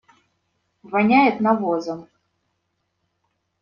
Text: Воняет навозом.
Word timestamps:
Воняет 0.91 1.35
навозом. 1.45 1.99